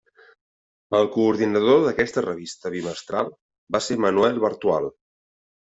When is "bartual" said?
4.49-4.95